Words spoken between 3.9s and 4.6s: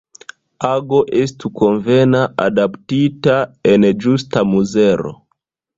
ĝusta